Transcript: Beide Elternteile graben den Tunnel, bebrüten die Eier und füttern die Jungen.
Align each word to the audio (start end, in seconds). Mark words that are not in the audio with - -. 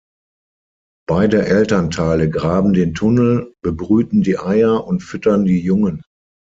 Beide 1.07 1.45
Elternteile 1.45 2.27
graben 2.27 2.73
den 2.73 2.95
Tunnel, 2.95 3.53
bebrüten 3.61 4.23
die 4.23 4.39
Eier 4.39 4.83
und 4.87 5.03
füttern 5.03 5.45
die 5.45 5.59
Jungen. 5.59 6.01